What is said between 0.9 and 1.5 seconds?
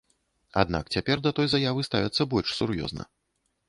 цяпер да той